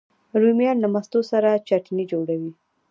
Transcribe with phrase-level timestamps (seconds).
[0.41, 2.51] رومیان له مستو سره چټني جوړوي